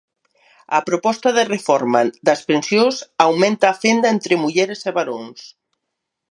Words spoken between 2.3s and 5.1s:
pensións aumenta a fenda entre mulleres e